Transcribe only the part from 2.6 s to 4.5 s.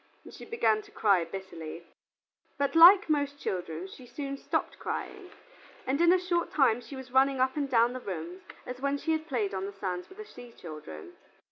like most children, she soon